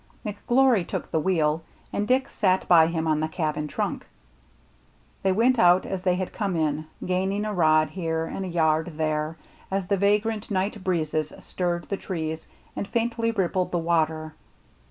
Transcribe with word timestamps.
McGlory 0.25 0.83
took 0.87 1.11
the 1.11 1.19
wheel, 1.19 1.63
and 1.93 2.07
Dick 2.07 2.27
sat 2.27 2.67
by 2.67 2.87
him 2.87 3.07
on 3.07 3.19
the 3.19 3.27
cabin 3.27 3.67
trunk. 3.67 4.07
They 5.21 5.31
went 5.31 5.59
out 5.59 5.85
as 5.85 6.01
they 6.01 6.15
had 6.15 6.33
come 6.33 6.55
in, 6.55 6.87
gaining 7.05 7.45
a 7.45 7.53
rod 7.53 7.91
here 7.91 8.25
and 8.25 8.43
a 8.43 8.47
yard 8.49 8.93
there, 8.97 9.37
as 9.69 9.85
the 9.85 9.97
vagrant 9.97 10.49
night 10.49 10.83
breezes 10.83 11.31
stirred 11.37 11.83
the 11.87 11.97
trees 11.97 12.47
and 12.75 12.87
faintly 12.87 13.29
rippled 13.29 13.71
the 13.71 13.77
water. 13.77 14.33